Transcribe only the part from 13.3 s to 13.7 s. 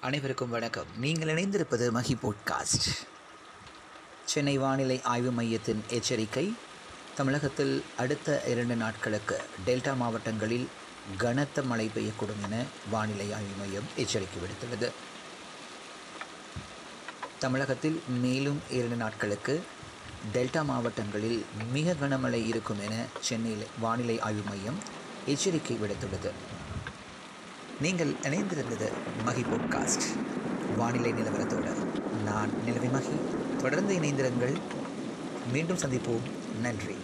ஆய்வு